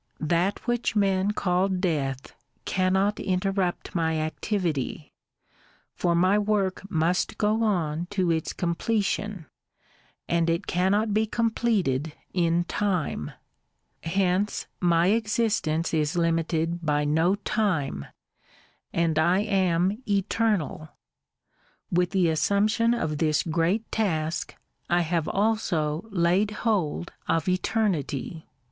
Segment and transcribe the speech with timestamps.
[0.19, 2.33] That which men call Death
[2.65, 5.13] cannot interrupt my activity;
[5.93, 9.45] for my work must go on to its completion,
[10.27, 13.33] and it cannot be completed in Time;—
[14.19, 18.07] hence my existence is limited by no Time,
[18.91, 20.89] and 1 am Eternal:—
[21.91, 24.55] with the assumption of this great task,
[24.89, 28.47] I have also laid hold of Eternity.